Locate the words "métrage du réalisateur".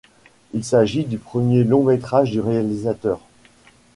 1.83-3.21